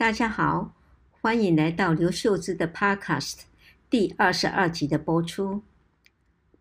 [0.00, 0.74] 大家好，
[1.20, 3.40] 欢迎来到刘秀芝的 Podcast
[3.90, 5.62] 第二十二集的播出。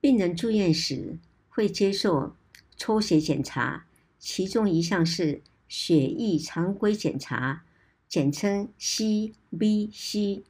[0.00, 2.34] 病人住院时会接受
[2.76, 3.86] 抽血检查，
[4.18, 7.62] 其中一项是血液常规检查，
[8.08, 10.42] 简称 CBC，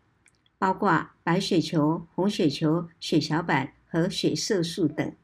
[0.56, 5.14] 包括白血球、红血球、血小板和血色素等。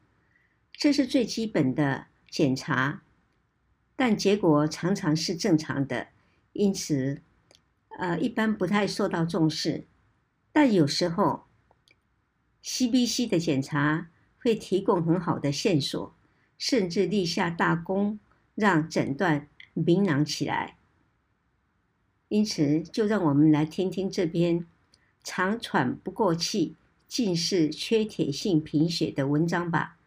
[0.71, 3.01] 这是最基本的检查，
[3.95, 6.09] 但结果常常是正常的，
[6.53, 7.23] 因此，
[7.97, 9.85] 呃，一般不太受到重视，
[10.51, 11.45] 但有时候
[12.63, 16.13] ，CBC 的检查会提供很好的线索，
[16.57, 18.19] 甚至立下大功，
[18.53, 20.75] 让诊断明朗起来。
[22.27, 24.65] 因此，就让我们来听听这篇
[25.23, 26.75] 常喘不过气，
[27.07, 29.97] 竟是缺铁性贫血的文章吧。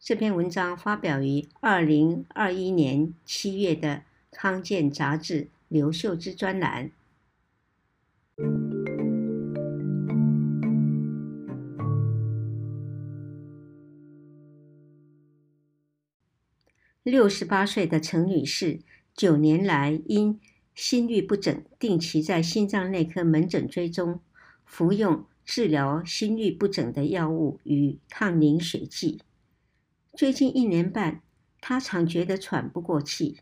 [0.00, 3.96] 这篇文章发表于二零二一年七月的
[4.30, 6.90] 《康健》杂志刘秀枝专栏。
[17.02, 18.78] 六十八岁的陈女士，
[19.12, 20.38] 九年来因
[20.72, 24.20] 心律不整，定期在心脏内科门诊追踪，
[24.64, 29.20] 服用治疗心律不整的药物与抗凝血剂。
[30.16, 31.22] 最近一年半，
[31.60, 33.38] 她常觉得喘不过气，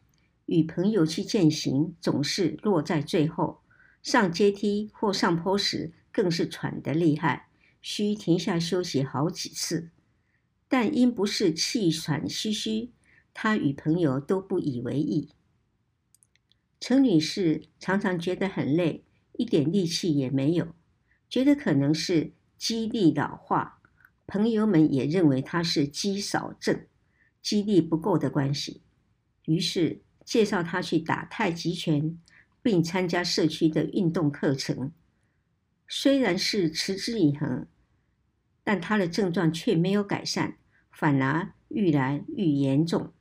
[0.47, 3.61] 与朋友去健行，总是落在最后。
[4.03, 7.49] 上阶梯或上坡时，更是喘得厉害，
[7.83, 9.91] 需停下休息好几次。
[10.67, 12.89] 但因不是气喘吁吁，
[13.33, 15.31] 他与朋友都不以为意。
[16.81, 20.75] 陈女士常常觉得很累，一点力气也没有，
[21.29, 23.81] 觉得可能是肌力老化。
[24.27, 26.87] 朋友们也认为她是肌少症，
[27.43, 28.83] 肌力不够的关系，
[29.47, 32.19] 于是介绍她去打太极拳。
[32.63, 34.93] 并参加社区的运动课程，
[35.89, 37.67] 虽然是持之以恒，
[38.63, 40.59] 但他的症状却没有改善，
[40.93, 43.15] 反而愈来愈严重。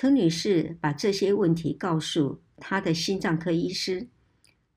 [0.00, 4.06] 陈女士把这些问题告诉她的心脏科医师，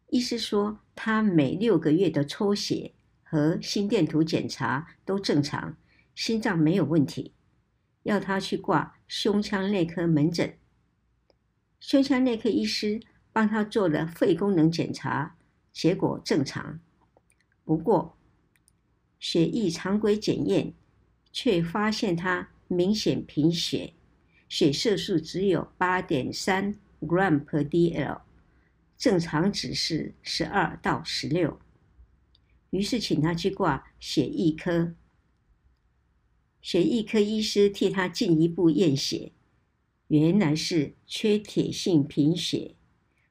[0.07, 5.77] 医师说她每六个月的抽血和心电图检查都正常，
[6.15, 7.35] 心脏没有问题，
[8.01, 10.57] 要她去挂胸腔内科门诊。
[11.79, 12.99] 胸腔内科医师
[13.31, 15.35] 帮她做了肺功能检查，
[15.71, 16.79] 结果正常。
[17.63, 18.17] 不过，
[19.19, 20.73] 血液常规检验
[21.31, 23.93] 却发现她明显贫血，
[24.51, 28.19] 血色素只有八点三 gram per dl，
[28.97, 31.57] 正常值是十二到十六。
[32.71, 34.93] 于是请他去挂血液科，
[36.61, 39.31] 血液科医师替他进一步验血。
[40.09, 42.75] 原来是缺铁性贫血，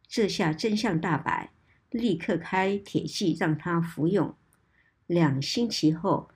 [0.08, 1.52] 这下真相大白，
[1.90, 4.34] 立刻开铁剂让他服用。
[5.06, 6.30] 两星期后，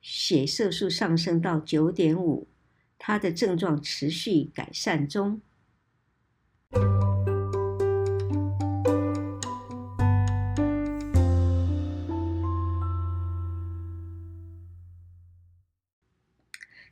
[0.00, 2.48] 血色素上升到九点五，
[3.00, 5.40] 他的症状持续改善中。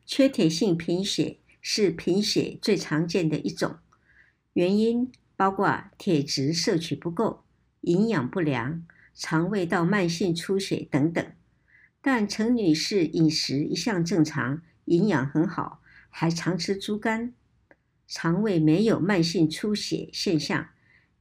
[0.04, 1.38] 缺铁性贫血。
[1.60, 3.76] 是贫血最常见的一种，
[4.54, 7.44] 原因包括铁质摄取不够、
[7.82, 11.32] 营养不良、肠胃道慢性出血等等。
[12.00, 17.34] 但陈女士饮食一向正常，营养很好，还常吃猪肝，
[18.06, 20.70] 肠胃没有慢性出血现象，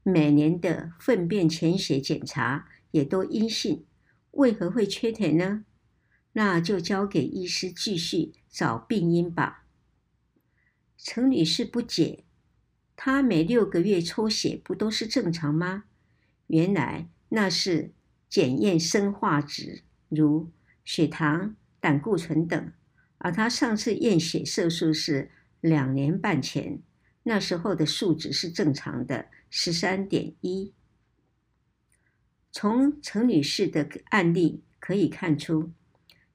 [0.03, 3.85] 每年的粪便潜血检查也都阴性，
[4.31, 5.65] 为何会缺铁呢？
[6.33, 9.65] 那就交给医师继续找病因吧。
[10.97, 12.25] 陈女士不解，
[12.95, 15.85] 她每六个月抽血不都是正常吗？
[16.47, 17.91] 原来那是
[18.29, 20.51] 检验生化值，如
[20.85, 22.71] 血糖、胆固醇等。
[23.17, 26.81] 而她上次验血色素是两年半前，
[27.23, 30.73] 那时候的数值是正常的，十三点一。
[32.51, 35.71] 从陈女士的案例可以看出，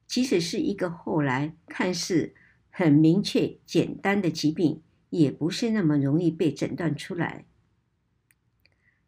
[0.07, 2.33] 即使是一个后来看似
[2.69, 7.45] 很明确、简单的疾病，也不是那么容易被诊断出来。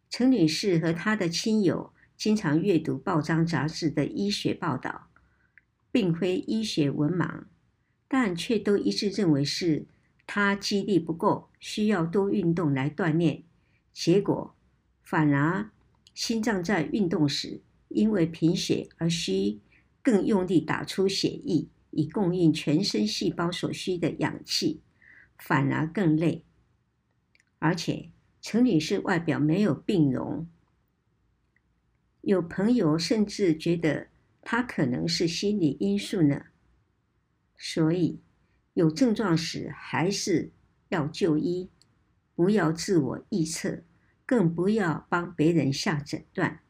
[0.10, 5.10] 陈女士和她的亲友经常阅读报章杂志的医学报道，
[5.92, 7.44] 并非医学文盲，
[8.18, 9.88] 但却都一致认为是
[10.26, 13.44] 她肌力不够，需要多运动来锻炼。
[13.92, 14.56] 结果
[15.04, 15.70] 反而
[16.14, 17.60] 心脏在运动时，
[17.90, 19.60] 因为贫血而需
[20.02, 21.68] 更用力打出血液。
[21.92, 24.80] 以供应全身细胞所需的氧气，
[25.38, 26.46] 反而更累。
[27.60, 28.12] 而且
[28.42, 30.48] 陈女士外表没有病容，
[32.22, 34.08] 有朋友甚至觉得
[34.42, 36.46] 她可能是心理因素呢。
[37.58, 38.22] 所以
[38.74, 40.52] 有症状时还是
[40.90, 41.70] 要就医，
[42.36, 43.84] 不要自我臆测，
[44.26, 46.62] 更不要帮别人下诊断。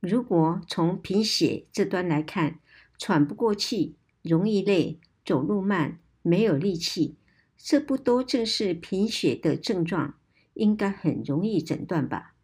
[0.00, 2.60] 如果从贫血这端来看，
[2.98, 7.16] 喘不过气，容易累，走路慢，没有力气。
[7.56, 10.18] 这不都正是贫血的症状？
[10.54, 12.34] 应该很容易诊断吧？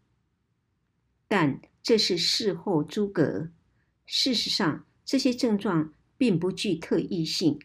[1.26, 3.50] 但这是事后诸葛。
[4.04, 7.58] 事实上，这些症状并不具特异性。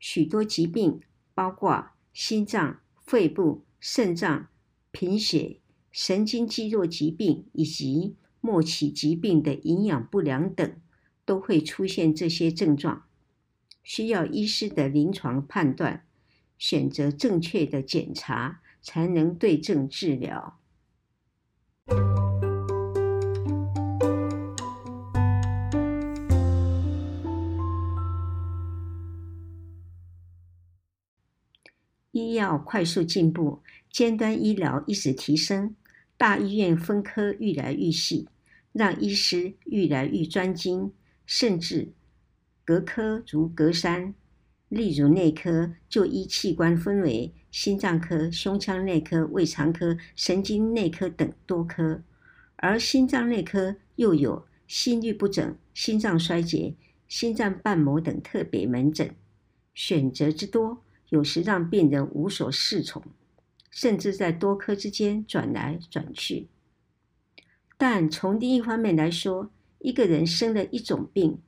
[0.00, 1.00] 许多疾病，
[1.34, 4.48] 包括心脏、肺部、肾脏、
[4.90, 5.60] 贫血、
[5.92, 10.80] 神经肌肉疾病以及末期疾病的营养不良等，
[11.24, 13.04] 都会出现这些症状，
[13.82, 16.04] 需要医师的临床判断。
[16.58, 20.58] 选择正确的检查，才能对症治疗。
[32.16, 33.60] 医药快速进步，
[33.90, 35.76] 尖端医疗一直提升，
[36.16, 38.26] 大医院分科愈来愈细，
[38.72, 40.92] 让医师愈来愈专精，
[41.26, 41.92] 甚至
[42.64, 44.14] 隔科如隔山。
[44.68, 52.02] 例如内科就医器官分为心脏科、胸腔内科、胃肠科、神经内科等多科，
[52.56, 56.74] 而心脏内科又有心律不整、心脏衰竭、
[57.06, 59.14] 心脏瓣膜等特别门诊，
[59.72, 60.82] 选择之多，
[61.16, 63.02] 有时让病人无所适从，
[63.70, 66.48] 甚至在多科之间转来转去。
[67.78, 71.38] 但从另一方面来说，一个人生了一种病，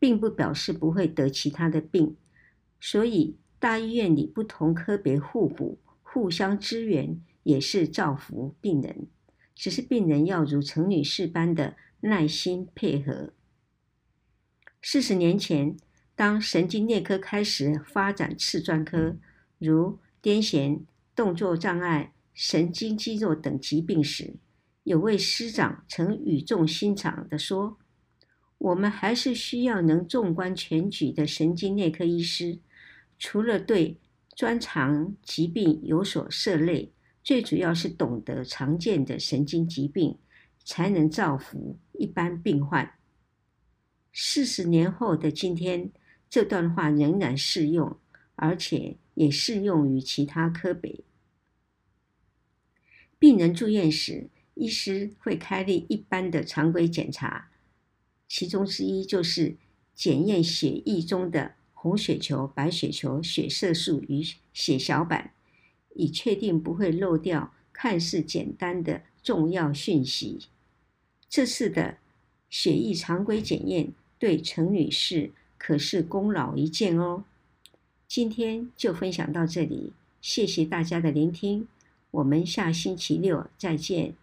[0.00, 2.16] 并不表示不会得其他的病。
[2.80, 9.06] 所以，大医院里不同科别互补、互相支援，也是造福病人。
[9.54, 13.30] 只是病人要如陈女士般的耐心配合。
[14.82, 15.76] 四十年前，
[16.22, 19.16] 当神经内科开始发展次专科，
[19.58, 20.82] 如癫痫、
[21.16, 24.36] 动作障碍、神经肌肉等疾病时，
[24.84, 27.76] 有位师长曾语重心长地说
[28.58, 32.60] ：“我们还是需要能纵观全局的神经内科医师。”
[33.18, 33.98] 除了对
[34.36, 36.92] 专长疾病有所涉猎，
[37.24, 40.16] 最主要是懂得常见的神经疾病，
[40.64, 42.94] 才能造福一般病患。
[44.12, 45.90] 四十年后的今天，
[46.32, 47.98] 这段话仍然适用，
[48.36, 51.00] 而且也适用于其他科别。
[53.18, 57.50] 病人住院时，医师会开立一般的常规检查，
[58.26, 59.56] 其中之一就是
[59.94, 61.56] 检验血液中的。
[61.74, 65.32] 红血球、白血球、血色素与血小板，
[65.96, 70.46] 以确定不会漏掉看似简单的重要讯息。
[71.28, 71.98] 这次的
[72.48, 75.32] 血液常规检验对陈女士
[75.62, 77.22] 可是功劳一件哦。
[78.08, 81.68] 今天就分享到这里谢谢大家的聆听
[82.10, 84.16] 我们下星期六再见。